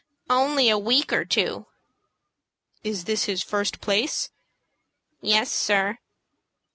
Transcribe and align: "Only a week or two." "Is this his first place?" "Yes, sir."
"Only 0.31 0.67
a 0.67 0.79
week 0.79 1.13
or 1.13 1.25
two." 1.25 1.67
"Is 2.83 3.03
this 3.03 3.25
his 3.25 3.43
first 3.43 3.81
place?" 3.81 4.31
"Yes, 5.21 5.51
sir." 5.51 5.99